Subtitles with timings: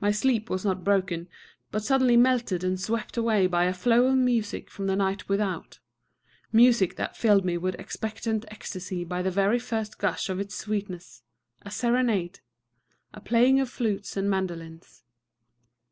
[0.00, 1.28] My sleep was not broken,
[1.70, 5.78] but suddenly melted and swept away by a flow of music from the night without,
[6.50, 11.22] music that filled me with expectant ecstasy by the very first gush of its sweetness:
[11.62, 12.40] a serenade,
[13.14, 15.04] a playing of flutes and mandolines.